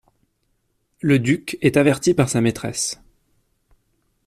Le 0.99 1.19
duc 1.19 1.59
est 1.61 1.77
averti 1.77 2.15
par 2.15 2.27
sa 2.27 2.41
maîtresse. 2.41 2.99